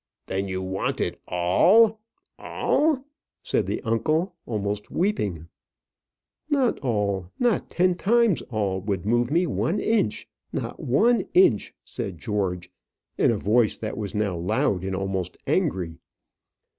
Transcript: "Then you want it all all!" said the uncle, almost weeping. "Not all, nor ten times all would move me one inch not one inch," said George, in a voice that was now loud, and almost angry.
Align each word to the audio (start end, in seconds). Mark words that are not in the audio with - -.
"Then 0.25 0.47
you 0.47 0.63
want 0.63 0.99
it 0.99 1.21
all 1.27 1.99
all!" 2.39 3.05
said 3.43 3.67
the 3.67 3.83
uncle, 3.83 4.33
almost 4.47 4.89
weeping. 4.89 5.47
"Not 6.49 6.79
all, 6.79 7.29
nor 7.37 7.59
ten 7.59 7.93
times 7.93 8.41
all 8.49 8.81
would 8.81 9.05
move 9.05 9.29
me 9.29 9.45
one 9.45 9.79
inch 9.79 10.27
not 10.51 10.79
one 10.79 11.27
inch," 11.35 11.75
said 11.85 12.17
George, 12.17 12.71
in 13.19 13.29
a 13.29 13.37
voice 13.37 13.77
that 13.77 13.95
was 13.95 14.15
now 14.15 14.35
loud, 14.35 14.83
and 14.83 14.95
almost 14.95 15.37
angry. 15.45 15.99